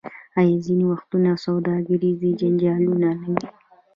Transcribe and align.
آیا 0.39 0.55
ځینې 0.65 0.85
وختونه 0.91 1.29
سوداګریز 1.45 2.19
جنجالونه 2.39 3.09
نه 3.21 3.27
وي؟ 3.33 3.45